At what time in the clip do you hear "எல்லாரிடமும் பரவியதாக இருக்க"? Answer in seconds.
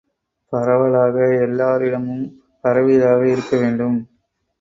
1.41-3.57